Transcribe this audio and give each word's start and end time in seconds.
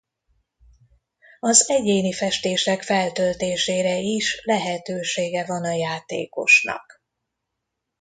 Az 1.39 1.69
egyéni 1.69 2.13
festések 2.13 2.83
feltöltésére 2.83 3.97
is 3.97 4.41
lehetősége 4.45 5.45
van 5.45 5.63
a 5.63 5.71
játékosnak. 5.71 7.03